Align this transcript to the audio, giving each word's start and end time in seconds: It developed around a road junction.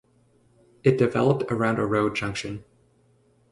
It 0.83 0.97
developed 0.97 1.51
around 1.51 1.77
a 1.77 1.85
road 1.85 2.15
junction. 2.15 2.63